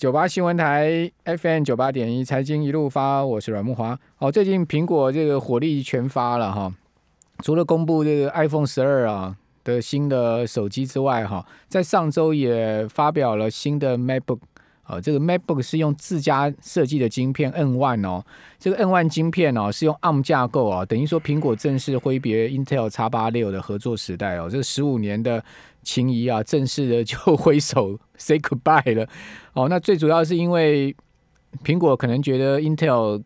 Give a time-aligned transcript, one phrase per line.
[0.00, 3.98] 九八新闻台 FM 九八点一财经一路发，我是阮木华。
[4.16, 6.72] 哦，最近苹果这个火力全发了哈，
[7.44, 14.38] 除了公布这个 iPhone 十二啊的新的手机之外哈，在上周也发表了新的 MacBook。
[14.90, 18.24] 哦，这个 MacBook 是用自家设计的晶片 N One 哦，
[18.58, 25.44] 这个 N One 晶片哦是用 ARM 架构啊，等于说苹果正式挥别 Intel 叉八六的合作时代哦，这十五年的
[25.84, 29.06] 情谊啊，正式的就 挥手 say goodbye 了。
[29.52, 30.94] 哦，那最主要是因为
[31.62, 33.22] 苹果可能觉得 Intel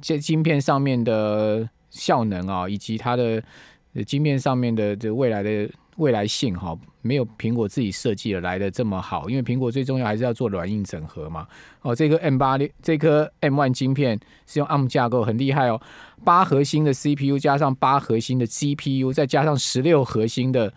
[0.00, 3.40] 这晶片上面的效能啊，以及它的
[4.04, 5.70] 晶片上面的这未来的。
[5.98, 11.46] 未来性哈没有苹果自己设计的来的这么好，因为苹果最重要还是要做软硬整合嘛。
[11.82, 15.80] 哦，这个 M 八六这颗 M one 晶片是用 ARM 架构，很厉害哦。
[16.24, 20.72] 八核心的 CPU 加上八核心的 GPU，再加上十六核心的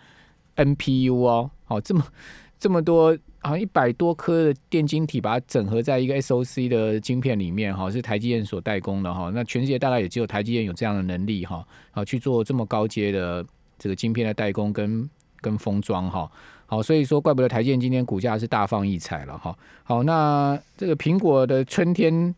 [0.55, 2.03] NPU 哦，哦这么
[2.59, 9.31] 这么多，好像一百多颗的电晶体把它整合在一个 SOC 的晶片里面哈，是台积电所代工的哈。
[9.33, 13.45] 那全世界大概也只有台积电有这样的能力哈，好去做这么高阶的。
[13.81, 15.09] 这个晶片的代工跟
[15.41, 16.29] 跟封装哈，
[16.67, 19.57] 好，所以说怪不得台积电今天股价是大放异彩了哈。
[19.83, 22.35] 好，那这个苹果的春天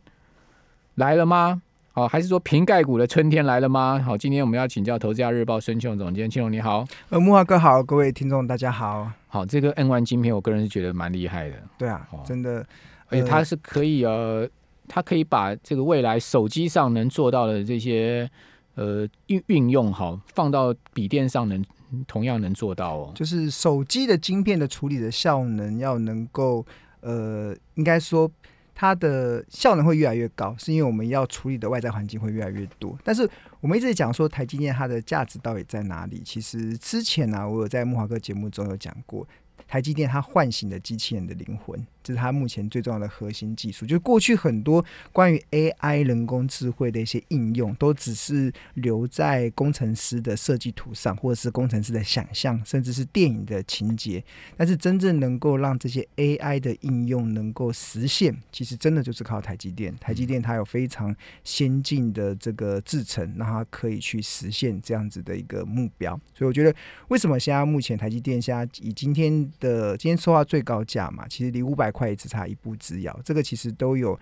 [0.96, 1.62] 来了吗？
[1.92, 4.02] 好，还是说瓶盖股的春天来了吗？
[4.06, 6.86] 好，今天我们要请教《投资家日报》孙庆总监，庆荣你好。
[7.10, 9.12] 呃，木华哥好，各位听众大家好。
[9.28, 11.58] 好，这个 N One 晶片，我个人是觉得蛮厉害的。
[11.78, 12.66] 对啊，真的，
[13.10, 14.48] 而且它是可以呃，
[14.88, 18.32] 它可以把这个未来手机上能做到的这些。
[18.76, 21.64] 呃，运运用好，放到笔电上能
[22.08, 23.12] 同样能做到哦。
[23.14, 26.66] 就是手机的晶片的处理的效能要能够，
[27.02, 28.32] 呃，应该说
[28.74, 32.98] 它的效能会越来越高，是因为我们要处理的外在环境会越来越多。
[33.04, 33.30] 但是
[33.62, 36.24] 我们一直讲说台积电它的价值到底在哪里？
[36.26, 39.28] 其实之前呢，我有在木华哥节目中有讲过，
[39.68, 41.86] 台积电它唤醒了机器人的灵魂。
[42.04, 43.86] 这是它目前最重要的核心技术。
[43.86, 54.22] 就是过去很多关于 AI 人工智慧的一些应用，都只是留在工程师的设计图上，或者是工程师的想象，甚至是电影的情节。
[54.58, 59.96] 但是真正能够让这些 AI 的应用能够实现，其实真的就是靠台积电。
[59.98, 61.16] 台积电它有非常
[61.46, 66.20] 先进的这个制程，让它可以去实现这样子的一个目标。
[66.38, 66.76] 所以我觉得，
[67.08, 71.94] 为什么现在目前台积电现在以今天的今天说话最高价嘛，其实离五百。
[71.94, 74.20] 块也只差一步之遥，这个其实都有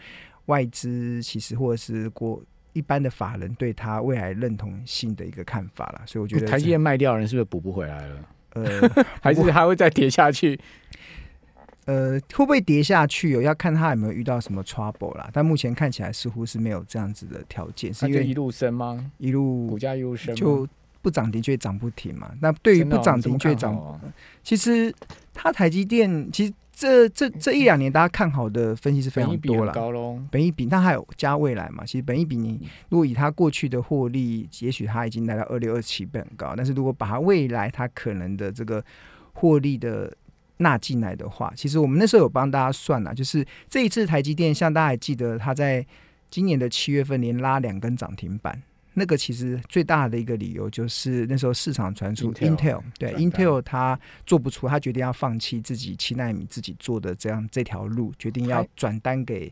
[0.47, 2.43] 外资，其实或者是国
[2.73, 6.01] 一般的法人对他未来认同性的一个看法了。
[6.05, 8.25] 所以我觉得台积电卖掉人是不是补不回来了？
[8.55, 8.65] 呃，
[9.23, 10.59] 还是还会再跌下去？
[11.85, 13.29] 呃，会不会跌下去？
[13.29, 15.29] 有要看他有没有遇到什么 trouble 啦。
[15.31, 19.09] 但目前看起来似乎是没有这样子的条件，是因为一路升吗？
[19.17, 20.67] 一路股价一路升，就
[21.01, 22.31] 不涨停却涨不停嘛。
[22.41, 23.99] 那对于不涨停却涨，
[24.43, 24.93] 其实
[25.33, 26.53] 它台积电其实。
[26.73, 29.71] 这这这一两年，大家看好的分析是非常多了。
[30.31, 31.85] 本一比，那还有加未来嘛？
[31.85, 32.59] 其实本一比，你
[32.89, 36.55] 如果以它过去的获利，也许它已经来到二六二七倍很高。
[36.57, 38.83] 但是如果把它未来它可能的这个
[39.33, 40.11] 获利的
[40.57, 45.85] 纳进来的话，其实我们那时候有帮大家算了，就是这一次台积电，像大家还记得，它在
[46.31, 48.59] 今年的七月份连拉两根涨停板。
[48.93, 59.51] 那个其实最大的一个理由就是那时候市场传出 Intel 对 Intel 它做不出，它决定要放弃自己七纳米自己做的这样这条路，决定要转单给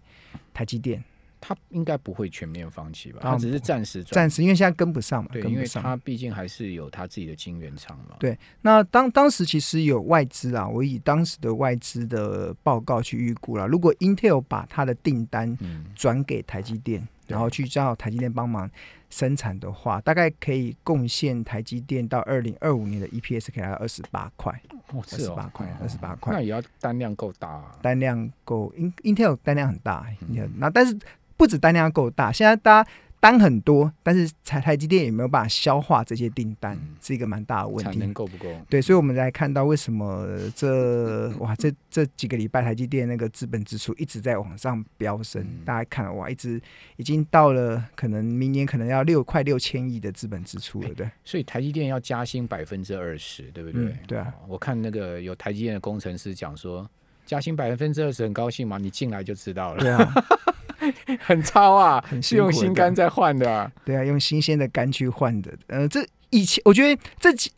[0.53, 1.03] 台积电。
[1.41, 3.19] 他应该不会全面放弃吧？
[3.21, 5.29] 他只是暂时暂时，因为现在跟不上嘛。
[5.31, 8.17] 对，因为他毕竟还是有他自己的晶圆厂嘛。
[8.19, 15.57] 对，那当当时其实有外资啊，我以当时的外资的报告去预估了，如果 Intel 把它的订单
[15.95, 18.69] 转给台积电，然后去叫台积电帮忙。
[19.11, 24.53] 生产的话，大概可以贡献台积电到二零二五年的 EPS 可以来到二十八块，
[24.93, 30.05] 二十八块，二十八块，那也要单量够大，单量够，In Intel 单量很大，
[30.57, 30.95] 那但是
[31.35, 32.89] 不止单量够大，现在大家。
[33.19, 37.91] 单很多，但是台台积电也没有办法消化这些订单，是一个蛮大的问题。
[37.91, 38.45] 产能够不够？
[38.69, 40.25] 对，所以我们来看到为什么
[40.55, 46.61] 这哇这这几个礼拜台积电那个资本支出一直在往上飙升，大家看哇，一直
[46.95, 51.09] 已经到了可能明年可能要六快六千亿的资本支出了，对。
[51.25, 53.97] 所以台积电要加薪百分之二十，对不对？
[54.07, 54.33] 对啊。
[54.47, 56.89] 我看那个有台积电的工程师讲说，
[57.25, 58.77] 加薪百分之二十很高兴嘛？
[58.77, 59.81] 你进来就知道了。
[59.81, 60.13] 对啊。
[61.19, 63.71] 很糙啊，是用心肝在换的。
[63.85, 65.51] 对啊，用新鲜的肝去换的。
[65.67, 67.51] 呃，这以前我觉得这几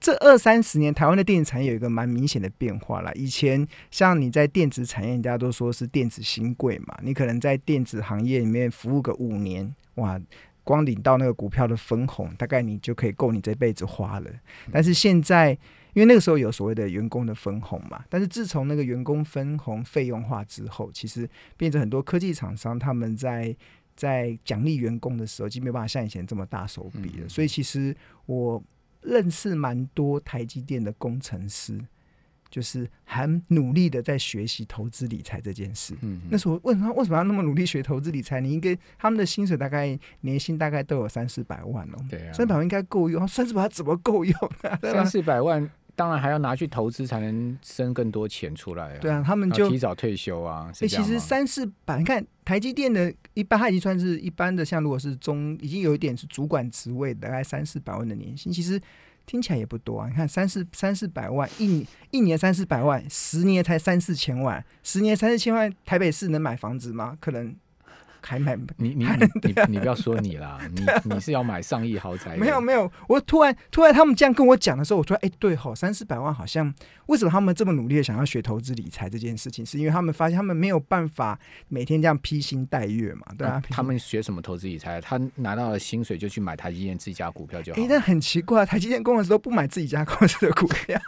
[0.00, 3.12] 这二三十年，台湾的电子产业有一个蛮明显的变化了。
[3.14, 10.20] 以前像你在电子产业，人家都说是电子新贵嘛，你可能在电子行业里面服务个五年，哇，
[10.64, 14.30] 光领到那个股票的分红，大概你就可以够你这辈子花了。
[14.72, 15.56] 但是现在。
[15.96, 18.04] 因为那个时候有所谓的员工的分红嘛。
[18.10, 21.26] 但是自从那个员工分红费用化之后，其实
[21.56, 23.56] 变成很多科技厂商他们在
[23.96, 27.28] 在奖励员工的时候，就没有办法像以前这么大手笔了。
[27.28, 27.96] 所以其实
[28.26, 28.62] 我
[29.00, 31.80] 认识蛮多台积电的工程师。
[32.48, 35.94] 就是很努力的在学习投资理财这件事。
[36.00, 38.40] 嗯，那时候为什么为什么要那么努力学投资理财？
[38.40, 41.96] 你应该他们的薪水大概年薪大概都有三四百万哦。
[42.08, 43.26] 对啊，三百万应该够用。
[43.26, 44.34] 三四百万怎么够用？
[44.62, 48.98] 啊三四百万当然还要拿去投资才能生更多钱出来啊。
[49.00, 50.70] 对啊，他们就提早退休啊。
[50.80, 58.80] 哎，其实三四百，你看台积电的一般，它已经算是一般的，像如果是中，已经有一点是主管职位，大概三四百万的年薪，其实。
[59.26, 60.08] 听起来也不多啊！
[60.08, 67.18] 你看三四三四百万，一一年三四百万，十年才三四千万，十年三四千万，台北市能买房子吗？
[67.20, 67.52] 可能。
[68.26, 72.36] 还买你你你你不要说你啦，你你是要买上亿豪宅？
[72.36, 76.74] 没有没有，我突然突然他们这样跟我讲的时候，我突然哎对吼，三四百万好像
[77.06, 81.38] 为什么他们这么努力的想要学投资理财这件事情，是因为他们发现他们没有办法
[81.68, 83.62] 每天这样披星戴月嘛，对啊。
[83.70, 85.00] 他们学什么投资理财？
[85.00, 87.80] 他拿到了薪水就去买台积电自己家股票就好。
[87.80, 91.00] 哎，但很奇怪，台积电公司都不买自己家公司的股票，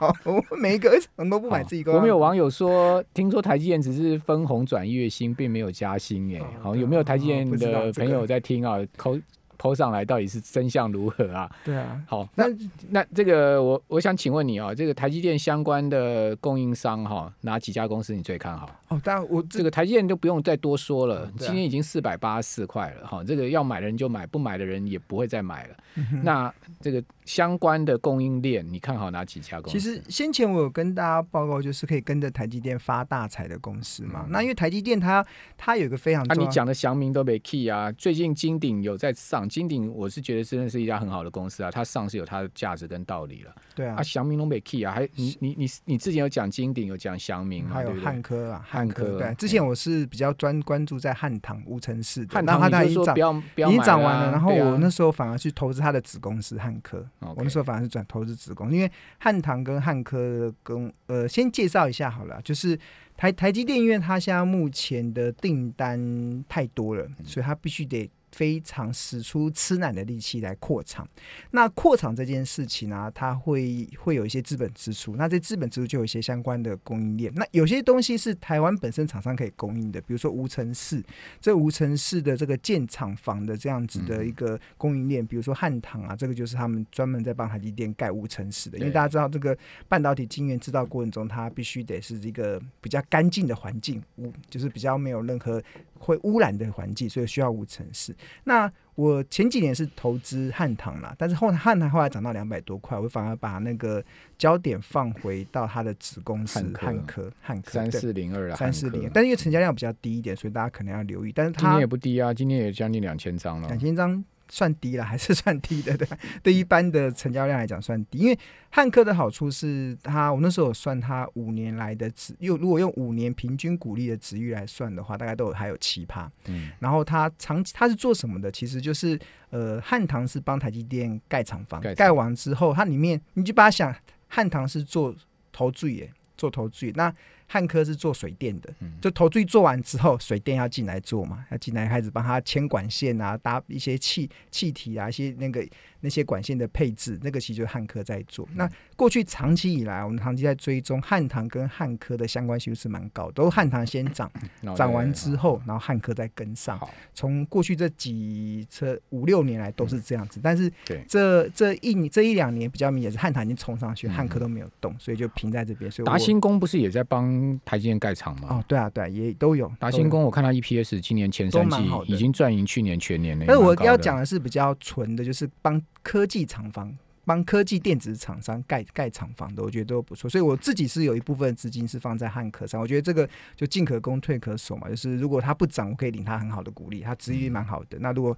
[0.57, 1.97] 每一个人都不买自己公司。
[1.97, 7.08] 我们有网友说，听说台积电只是分红转月薪，并没有加薪，哎，好有没有？
[7.09, 9.19] 台积电的朋友在听啊，扣
[9.57, 11.51] 抛上来到底是真相如何啊？
[11.65, 12.45] 对啊，好，那
[12.91, 18.69] 那这个我我想请问你啊，这个台积电相关的供应商哈，哪几家公司你最看好？
[18.89, 25.77] 哦，当然我这个台积电就不用再多说了，今天已经四百八十四块了哈，这个要买的人就买，不买的人也不会再买了。
[26.23, 27.03] 那这个。
[27.29, 29.79] 相关的供应链，你看好哪几家公司？
[29.79, 34.25] 其实先前我有跟大家报告，就是可以跟着台积电发大财的公司嘛。
[34.31, 35.23] 那因为台积电它
[35.55, 36.25] 它有一个非常……
[36.25, 37.93] 啊，你讲的祥明都没 key 啊。
[37.93, 43.55] 最近金鼎有在上，金鼎我是觉得真的是一家很好的公司啊，它上是有它的价值跟道理了。
[43.75, 49.19] 对啊，啊祥明都没 key 啊，还你你你你之前有讲金鼎，有讲祥明，还有汉科啊，汉科。
[49.19, 54.33] 对，之前我是比较专关注在汉唐无尘市的，汉唐它已经涨，已经涨完了。
[54.33, 58.05] 然后我那时候反而去投资它的子公司汉科，我那时候反而是转。
[58.09, 62.79] 投资子公，因为汉唐跟汉科跟呃，先介绍一下好了，就是
[63.19, 68.11] 台台积电，因为它现在目前的订单太多了，所以它必须得。
[68.33, 71.09] 非常使出吃奶的力气来扩厂，
[71.51, 77.33] 那扩厂这件事情呢，它会会有一些资本支出，那这资本支出就有一些相关的供应链。
[77.35, 81.03] 那有些东西是台湾本身厂商可以供应的，比如说无尘室，
[81.41, 88.79] 这无尘室的这个建厂房的这样子的一个供应链，比如说汉唐啊，这个就是他们专门在帮台积电盖无尘室的。
[88.79, 89.57] 因为大家知道，这个
[89.89, 95.63] 半导体晶圆制造过程中，它必须得是一个比较干净的环境，无就是比较没有任何
[95.99, 98.15] 会污染的环境，所以需要无尘室。
[98.45, 104.03] 那我前几年是投资汉唐啦，但是后汉唐后来涨到两百多块，我反而把那个
[104.37, 111.33] 焦点放回到它的子公司汉科汉科三四零二啊，三四零，但是因为成交量比较低一点，所以大家可能要留意。
[111.33, 114.25] 但是它今天也不低啊，今天也将近两千张了，两千张。
[114.49, 116.19] 算低了， 还是算低的，对吧？
[116.43, 118.39] 对一般的成交量来讲算低，因为
[118.71, 126.31] 汉克的好处是它，我那时候有算它五年来的值，又如果用五年平均股利的值域来算的话，大概都有还有七趴。
[126.47, 128.51] 嗯，然后它长它是做什么的？
[128.51, 129.19] 其实就是
[129.51, 133.95] 呃，汉唐是帮台积电盖厂房，盖完之后，它里面你就把它想，
[134.29, 135.15] 汉唐是做
[135.53, 137.13] 投注耶，做投注那。
[137.51, 145.67] 汉科是做水电的，就投注做完之后，水电要进来做嘛，要进来开始帮他牵管线啊，搭一些气气体啊，一些那个
[146.01, 148.47] 那些管线的配置，那个其实就是汉科在做。
[148.55, 154.29] 那过去长期以来，我们长期在追踪汉唐跟汉科的相关性是蛮高，都汉唐先涨，
[154.77, 156.77] 涨完之后，然后汉科再跟上。
[157.15, 160.69] 从过去这几这五六年来都是这样子，但是
[161.07, 165.89] 这这一这一两年比较明显是汉唐已经冲上去，汉科都没有动，所以就平在这边。
[165.89, 167.29] 所以达新工不是也在帮？
[167.65, 168.49] 台积电盖厂吗？
[168.51, 169.71] 哦，对啊，对，也都有。
[169.79, 171.77] 达新工，我看到 EPS 今年前三季
[172.07, 173.45] 已经赚赢去年全年了。
[173.47, 176.93] 但是我要讲的是比较纯的，就是帮科技厂房、
[177.29, 180.31] 帮科技电子厂商盖盖厂房的，我觉得都不错。
[180.31, 184.89] 所以我自己是有一部分资金是放在汉克上，我觉得这个就进可攻退可守嘛。
[184.89, 187.99] 就是如果它不涨，我可以领它很好的鼓励，它资率蛮好的。
[188.01, 188.35] 那如果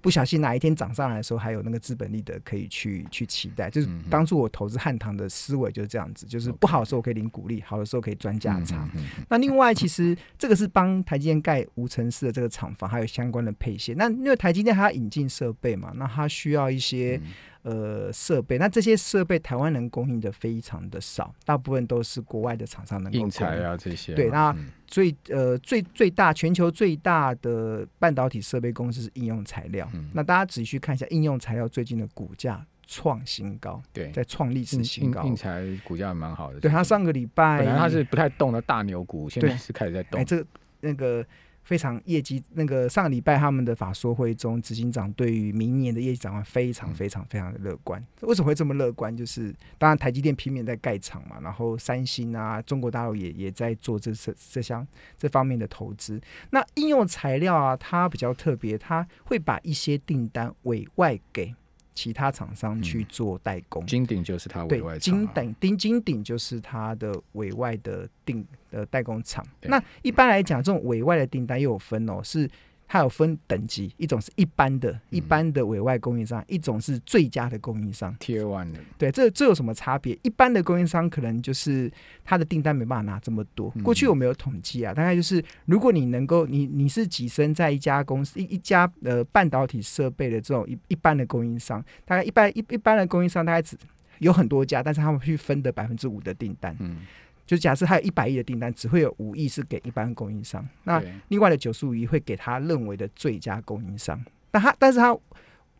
[0.00, 3.70] 不小心哪一天涨上来的时候，还有那个资本利得可以去去期待。
[3.70, 8.86] 就是当初我投资汉唐的思维就是这样子，就是不好的时候可以领股利，好的时候可以赚价差。
[9.30, 13.96] 那另外，其实这个是帮台积电盖无尘室的这个厂房，还有相关的配线。
[13.96, 17.18] 那因为台积电它要引进设备嘛，那它需要一些。
[17.64, 24.12] 呃，设备那这些设备台湾能供应的非常的少，大部分都是国外的厂商能够供应啊这些。
[24.14, 24.54] 对，那
[24.86, 29.90] 最呃最最大全球最大的半导体设备公司是应用材料。
[30.12, 35.30] 那大家仔细去看一下应用材料最近的股价创新高，对，在创历史新高应。
[35.30, 40.24] 应材股价蛮好的，对，它上个礼拜本来它是不太动的大牛股，现在是开始在动哎，。
[40.24, 40.46] 这个
[40.80, 41.24] 那个
[41.64, 48.04] 非常业绩，那个上个礼拜他们的法说会中，执行长对于明年的业绩展望非常嗯非常非常的乐观。
[48.20, 49.14] 为什么会这么乐观？
[49.16, 56.20] 就是当然台积电拼命在盖厂嘛，然后三星啊，中国大陆也也在做这这这项这方面的投资。
[56.50, 61.54] 那应用材料啊，它比较特别，它会把一些订单委外给
[61.94, 63.86] 其他厂商去嗯做代工。
[63.86, 69.44] 金鼎就是它委对金啊鼎丁金鼎就是它的委外的订的代工厂。
[69.62, 72.48] 那一般来讲，这种委外的订单又有分哦，是
[72.86, 78.14] 它有分等级，一种是一般的、一般的委外供应商，一种是最佳的供应商。
[78.18, 80.16] Tier One 的，对，这这有什么差别？
[80.22, 81.90] 一般的供应商可能就是
[82.24, 83.72] 他的订单没办法拿这么多。
[83.76, 93.76] 嗯过去我没有统计啊，大概就是如果你能够，你你是跻身在一家公司一一家呃半导体设备的这种一一般的供应商，大概一般一一般的供应商大概只
[94.18, 96.98] 有很多家，但是他们去分的百分之五的订单，嗯，
[97.46, 104.22] 就假设他有一百亿的订单，只会有五亿是给一般供应商，那另外的九十五亿会给他认为的最佳供应商。
[104.50, 105.16] 那他，但是他，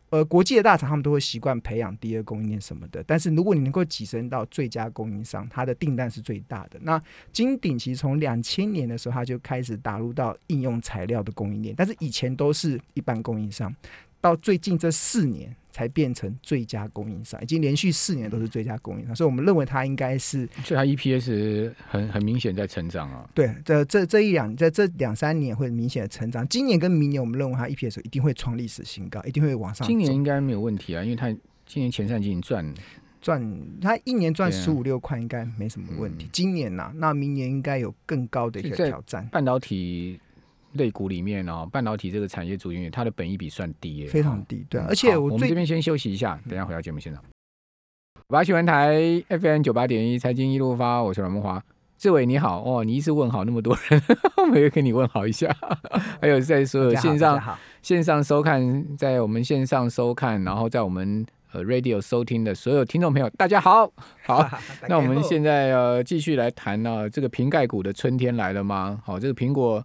[0.09, 3.03] 呃，国际的大厂他们都会习惯培养第二供应链什么的。
[3.07, 6.79] 但是如果你能够跻身到最佳供应商，它的订单是最大的。
[6.83, 7.01] 那
[7.33, 13.73] 金鼎其实从两千年的时候，他就开始打入到应用材料的供应链，但是以前都是一般供应商，
[14.25, 23.29] 到最近这四年才变成最佳供应商，已经连续四年都是最佳供应商，所以我们认为它应该是所以它 EPS 很很明显在成长啊。
[23.35, 26.47] 对，这这这一两在这两三年会明显的成长。
[26.47, 29.87] 今年跟明年，我们认为它 EPS 一定会创历史新高，一定会往上。
[29.87, 31.29] 今年应该没有问题啊，因为它
[31.67, 32.73] 今年前三季已经赚
[33.21, 33.39] 赚，
[33.79, 36.25] 它一年赚十五六块应该没什么问题。
[36.25, 40.19] 嗯今年呐、那明年应该有更高的一个挑战，半导体
[40.75, 44.65] 类股里面哦，半导体这个产业主因它的本益比算低耶，哦非常低。
[44.69, 47.23] 对啊、嗯而且我我们最这边先休息一下，等一下回到节目现场。
[48.27, 51.63] 八新闻台 FM 九八点一财经一路发，我是阮梦华。
[51.97, 54.01] 志伟你好哦，你一次问好那么多人，
[54.51, 55.47] 我也跟你问好一下。
[56.19, 57.41] 还有在所有线上
[57.81, 63.89] 线上收看，在我们线上收看，然后在我们呃 radio 收听的所有听众朋友，大家好，
[64.25, 64.45] 好。
[64.89, 69.01] 那我们现在呃继续来谈呢、这个瓶盖股的春天来了吗？
[69.05, 69.83] 好、这个苹果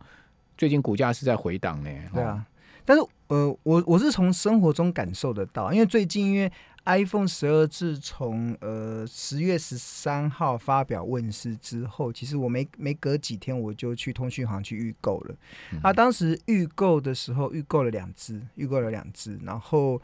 [0.61, 1.89] 最近股价是在回档呢。
[2.11, 2.47] 哦，对啊，
[2.85, 6.53] 但是呃，我我是从生活中感受得到，因为最近因为
[6.85, 15.35] iPhone 十二自从呃十月十三号发表问世之后，其实我没没隔几天我就去通讯行去预购了。
[15.73, 19.99] 嗯啊，当时预购的时候预购了两只，预购了两只，然后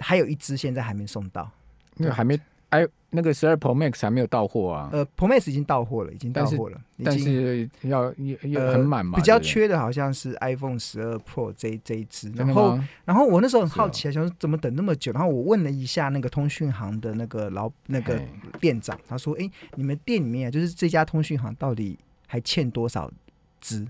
[0.00, 1.48] 还有一只现在还没送到。
[1.94, 2.36] 那个还没
[2.68, 9.38] 哎，那个十二 Pro Max 还没有到货啊，呃 p r o Max 已经到货了，已经到货了，已但经是要要很满嘛，比较。
[9.40, 12.78] 缺的好像是 iPhone 十二 Pro 这这一支，然后？
[13.06, 15.10] 然后我那时候很好奇啊，想说怎么等那么久？
[15.12, 18.20] 然后我问了一下那个通讯行的那个老那个
[18.60, 23.10] 店长，他说：“哎，你们店里面啊，就是这家通讯行到底还欠多少
[23.60, 23.86] 支？”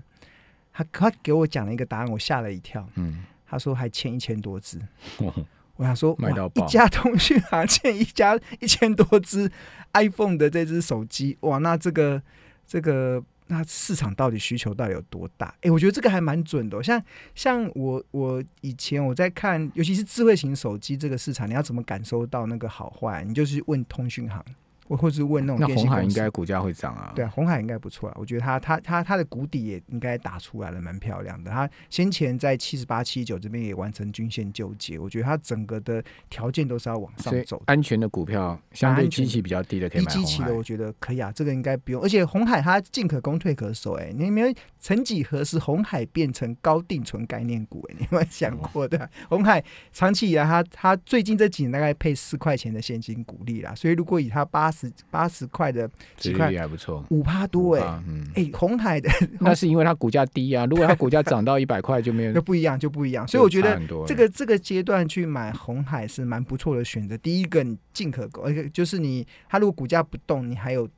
[0.71, 2.87] 他他给我讲了一个答案，我吓了一跳。
[2.95, 4.79] 嗯，他说还欠一千多只。
[5.79, 9.49] 我想说，买到一家通讯行欠一家一千多只
[9.93, 12.21] iPhone 的这只手机，哇，那这个
[12.67, 15.55] 这个那市场到底需求到底有多大？
[15.61, 17.01] 诶，我觉得这个还蛮准的哦、像
[17.33, 23.23] 像我我以前我在看，尤其是智慧型手机这个市场，你要怎么感受到那个好坏？
[23.23, 24.43] 你就是问通讯行，
[24.89, 25.95] 或或是问那种电信公司。
[25.95, 27.13] 海应该股价会涨啊。
[27.15, 31.49] 对啊，红海应该不错啊，我觉得它它它它的谷底也应该打出来了，蛮漂亮的。
[31.49, 37.61] 它先前在七十八、七九这边也完成均线纠结，我觉得它整个的条件都是要往上走。
[37.67, 40.55] 安全的股票，相对机器比较低的可以低买红海基期的，。
[40.55, 42.01] 我觉得可以啊，这个应该不用。
[42.01, 49.09] 而且红海它进可攻退可守、哎，你有没有曾几何时红海变成高定存概念股、哎， 你有没有想过的？
[49.29, 54.78] 红海长期以来它它最近这几年大概配四块钱的现金股利啦，所以如果以它八十
[55.09, 57.03] 八十块的几块率还不错。
[57.09, 59.09] 五趴多、哎、啊，嗯，哎、红海的
[59.39, 60.65] 那是因为它股价低啊。
[60.65, 62.41] 如果它股价涨到一百块，就没有 就。
[62.41, 63.27] 不一样，就不一样。
[63.27, 67.15] 所以我觉得这个这个阶段去买红海是蛮不错的选择。
[67.19, 70.89] 第一个，你进可攻，而且就是你它如果股价不动，你还有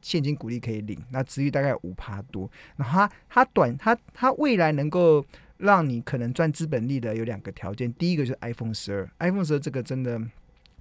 [0.00, 2.48] 现金股利可以领，那值率大概五趴多。
[2.76, 5.24] 然后它它短它它未来能够
[5.56, 10.20] 让你可能赚资本利的有两个条件，第一个就是 iPhone 十二，iPhone 十二这个真的。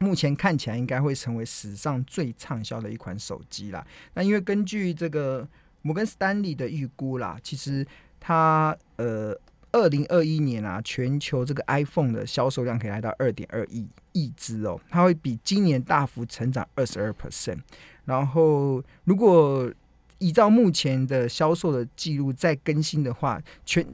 [0.01, 3.85] 目前看起来应该会成为史上最畅销的一款手机啦。
[4.15, 5.47] 那因为根据这个
[5.83, 7.85] 摩根斯丹利的预估啦，其实
[8.19, 9.37] 它呃
[9.71, 17.59] 二零二一年啊，全球这个 iPhone 的销售量可以来到二点二亿亿只哦，它会比今年大幅成长二十二 percent。
[18.05, 19.71] 然后如果
[20.17, 23.85] 依照目前的销售的记录再更新的话，全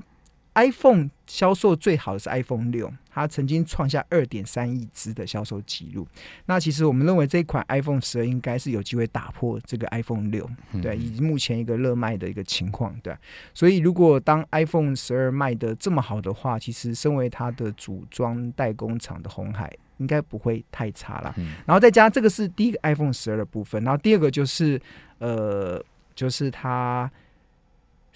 [0.58, 6.08] iPhone 销售最好的是 iPhone 六，它曾经创下二点三亿只的销售记录。
[6.48, 10.50] 那其实我们认为这一款 iPhone 十二应该是有机会打破这个 iPhone 六，
[10.82, 13.16] 对，以及目前一个热卖的一个情况，对。
[13.54, 21.36] 所以如果当 iPhone 十二卖的这么好的话，其实身为它的组装代工厂的红海应该不会太差了。
[21.68, 24.82] 然后再加这个是第一个 iPhone 十二的部分，然后第二个就是
[25.20, 25.80] 呃，
[26.16, 27.12] 就是它。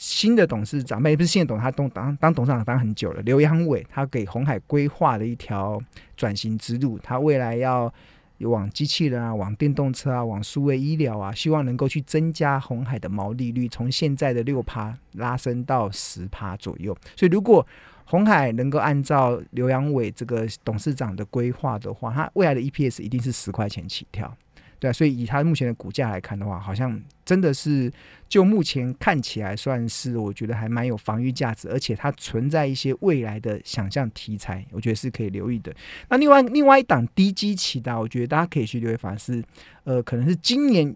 [0.02, 3.22] 新的董事长，没不是新的董事，他当当当董事长当很久了。
[3.22, 5.80] 刘阳伟他给红海规划了一条
[6.18, 7.94] 转型之路，他未来要
[8.40, 16.98] 往机器人啊，往电动车啊，往数位医疗啊，希望能够去增加红海的毛利率，从现在的六趴拉升到十趴左右。
[17.16, 17.64] 所以如果
[18.06, 24.36] 红海能够按照刘阳伟这个董事长的规划的话，他未来的 EPS 一定是十块钱起跳。
[24.82, 27.94] 对啊，所以以它目前的股价来看的话，好像真的是
[28.28, 35.72] 就目前看起来算是我觉得还蛮有防御价值，而且它存在一些未来的想象题材，我觉得是可以留意的。
[36.10, 39.44] 那另外另外一档低基期的，我觉得大家可以去留意，反而是
[39.84, 40.96] 呃，可能是今年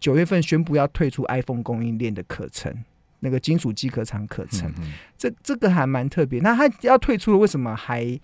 [0.00, 2.74] 九月份宣布要退出 iPhone 供应链的可成
[3.20, 4.72] 那个金属机壳厂可成，
[5.18, 6.40] 这这个还蛮特别。
[6.40, 8.18] 那它要退出了，为什么还？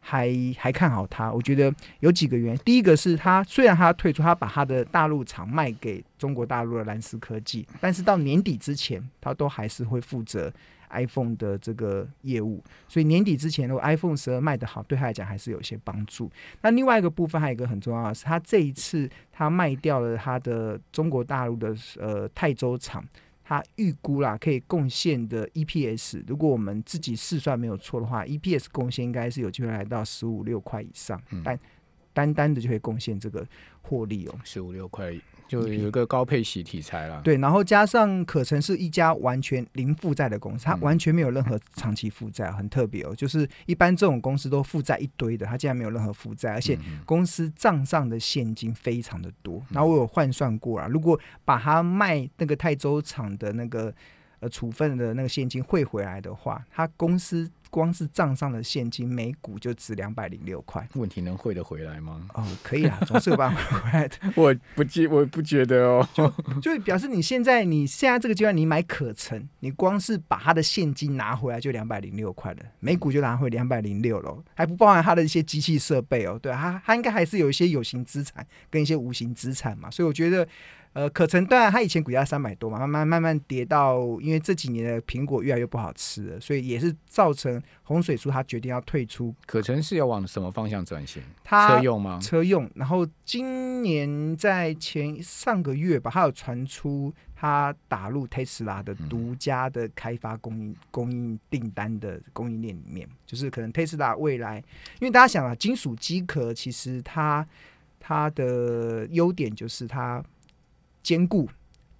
[0.00, 2.60] 还还看好它，我觉得有几个原因。
[2.64, 10.52] 第一个是它虽然它退出，它把它的大陆厂卖给中国大陆的蓝思科技，但是到年底之前，它都还是会负责
[10.90, 12.64] iPhone 的这个业务。
[12.88, 16.30] 所以年底之前，如果 iPhone 十二卖得好，对他来讲还是有些帮助。
[16.62, 23.04] 那另外一个部分还有一个很重要的是，他这一次他卖掉了他的中国大陆的呃泰州厂。
[23.50, 31.58] 它预估啦，可以贡献的 EPS，如果我们自己试算没有错的话，EPS 贡献应该是有机会来到十五六块以上，但
[32.12, 33.44] 单单的就会贡献这个
[33.82, 35.12] 获利哦，十五六块。
[35.50, 43.12] 就有一个高配息题材了，对，然后加上可成是一家完全零负债的公司，它完全没有任何长期负债，很特别哦。
[43.16, 49.60] 就是一般这种公司都负债一堆的，它竟然没有任何负债，而且公司账上的现金非常的多。
[49.70, 53.92] 然后我有换算过啊，如果把它卖那个泰州厂的那个
[54.38, 57.50] 呃处分的那个现金汇回来的话，它公司。
[57.70, 62.28] 光是账上的现金每股就值两百零六块，问题能汇得回来吗？
[62.34, 64.16] 哦，可以啊， 总是有办法回来的。
[64.34, 66.28] 我不记，我不觉得哦，就
[66.60, 76.38] 就表示你现在你现在这个阶段你买可成，你光是把他的现金拿回来就两百零六块了，每股就拿回两百零六了，还不包含他的一些机器设备哦。
[76.42, 80.46] 对，他他应该还是有一些有形资产跟一些无形资产嘛，所以我觉得。
[80.92, 89.32] 呃，可成当然，它以前股价三百多嘛，慢慢慢慢跌到，因为这几年的苹果越来越不好吃了，所以也是造成洪水叔他决定要退出。
[89.46, 91.22] 可成是要往什么方向转型？
[91.44, 92.18] 车用吗？
[92.20, 92.68] 车用。
[92.74, 104.56] 然后今年在前上个月吧，他有传出他打入特斯拉的独家的开发供应供应订单的供应链里面，就是可能特斯拉未来，
[104.98, 107.46] 因为大家想啊，金属机壳其实它
[108.00, 110.20] 它的优点就是它。
[111.02, 111.48] 坚固、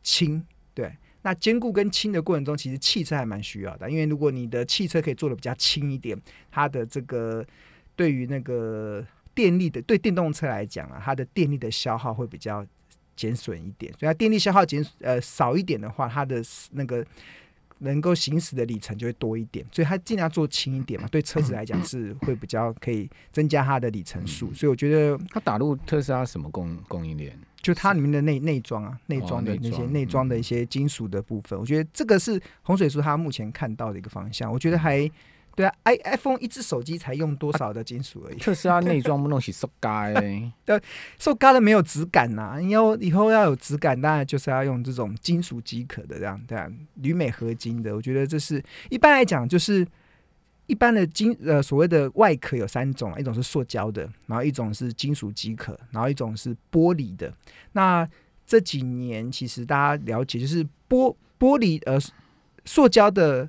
[0.03, 0.93] 轻，对。
[1.23, 6.19] 那坚固跟轻的过程中，其实汽车还蛮需要的，因为如果你的汽车可以做的比较轻一点，
[6.51, 7.45] 它的这个
[7.95, 12.67] 对于那个电力的，对电动车来讲啊，它的电力的消耗会比较
[13.15, 13.93] 减损一点。
[13.99, 17.07] 所以它电力消耗减呃少一点的话，它的那个。
[17.83, 21.09] 能够行驶的里程就会多一点，所以它尽量做轻一点嘛。
[21.09, 27.35] 对车子来讲是 会比较可以增加它的里程数，所以我觉得它打入特斯拉什么供供应链？
[27.62, 35.11] 就它里面的内内装啊，内装的那些内装的一些金属的部分，我觉得这个是洪水叔他目前看到的一个方向，我觉得还。
[35.57, 38.38] 对啊，i iPhone 一只手机才用多少的金属而已。
[38.38, 39.90] 特斯拉内装不弄起塑胶，
[40.64, 40.81] 对，
[41.18, 42.57] 塑胶的没有质感呐。
[42.61, 47.94] 你要以后要有质感，当然就是要用这种金属机壳的这样，对啊，铝镁合金的。
[47.94, 49.87] 我觉得这是一般来讲，就是
[50.71, 57.33] 一般的金呃所谓的外壳有三种，一种是塑胶的，然后一种是金属机壳，然后一种是玻璃的。
[57.73, 58.09] 那
[58.47, 61.99] 这几年其实大家了解，就是玻玻璃呃
[62.65, 63.49] 塑胶的。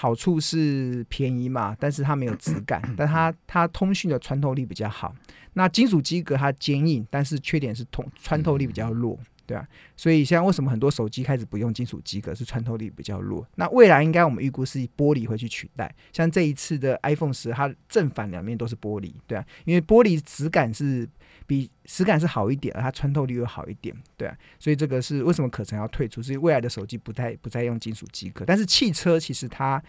[0.00, 5.12] 好处是便宜嘛，但是它没有质感， 但它它通讯的穿透力比较好。
[5.54, 9.66] 那金属机壳它坚硬，但是缺点是通穿透力比较弱，对啊。
[9.96, 13.44] 所以现在为什么很多手机开始不用金属机壳，是穿透力比较弱？
[13.56, 15.92] 那未来应该我们预估是玻璃会去取代。
[16.12, 21.08] 像这一次的 iPhone 十，它正反两面都是玻璃，对啊，因为玻璃质感是。
[21.46, 26.22] 比实感是好一点，它穿透力又好一点，对啊，所以这个是为什么可成要退出？
[26.22, 29.82] 是未来的手机不再不再用金属机壳，但是汽车其实它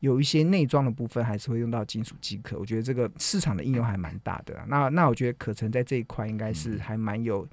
[0.00, 2.58] 有一些内装的部分还是会用到金属机壳。
[2.58, 4.58] 我觉得这个市场的应用还蛮大的。
[4.68, 7.46] 那那我觉得可成在这一块应该是还蛮有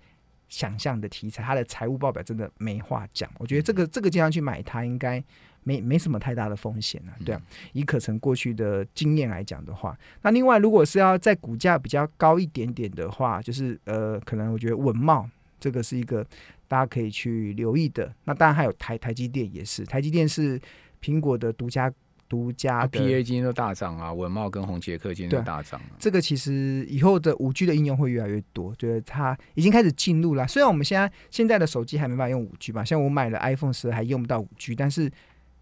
[0.50, 3.30] 想象的题材，它的财务报表真的没话讲。
[3.38, 5.24] 我觉得这个这个经常去买它应该
[5.64, 7.42] 没没什么太大的风险啊，对啊。
[7.74, 16.26] 以可成过去的经验来讲的话，那另外如果是要在股价比较高一点点的话，就是呃，可能我觉得文茂这个是一个
[16.68, 18.14] 大家可以去留意的。
[18.26, 20.60] 那当然还有台台积电也是，台积电是
[21.02, 21.94] 苹果的独家。
[22.30, 25.98] 独家的 PA 今天都大涨啊，文茂跟红杰克今天都大涨啊。
[25.98, 30.48] 这个其实以后的五 G 的应用会越来越多，觉得它已经开始进入了。
[30.48, 35.12] 虽然我们现在现在的手机还没办法用五 G 吧，像我买了 iPhone 十还用不到五 G，但是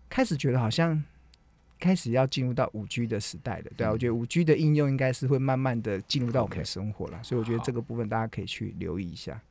[0.09, 1.01] 开始觉得好像
[1.79, 3.71] 开始要进入到五 G 的时代了。
[3.77, 9.41] 对啊，我觉得五 G 的应用应该是会慢慢的进入到我们的生活了，所以我觉得这个部分大家可以去留意一下。